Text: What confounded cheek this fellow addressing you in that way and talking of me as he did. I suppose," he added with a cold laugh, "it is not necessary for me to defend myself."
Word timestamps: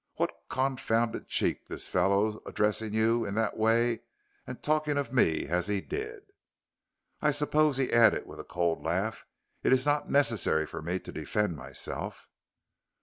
What 0.15 0.31
confounded 0.49 1.27
cheek 1.27 1.67
this 1.67 1.87
fellow 1.87 2.41
addressing 2.47 2.91
you 2.91 3.23
in 3.23 3.35
that 3.35 3.55
way 3.55 4.01
and 4.47 4.59
talking 4.63 4.97
of 4.97 5.13
me 5.13 5.45
as 5.45 5.67
he 5.67 5.79
did. 5.79 6.23
I 7.21 7.29
suppose," 7.29 7.77
he 7.77 7.93
added 7.93 8.25
with 8.25 8.39
a 8.39 8.43
cold 8.43 8.81
laugh, 8.81 9.25
"it 9.61 9.71
is 9.71 9.85
not 9.85 10.09
necessary 10.09 10.65
for 10.65 10.81
me 10.81 10.97
to 10.97 11.11
defend 11.11 11.55
myself." 11.55 12.29